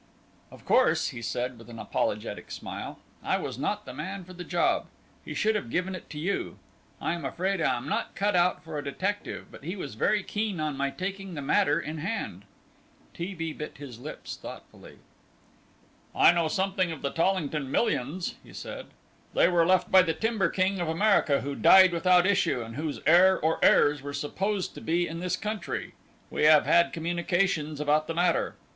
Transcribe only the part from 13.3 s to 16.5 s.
B. bit his lips thoughtfully. "I know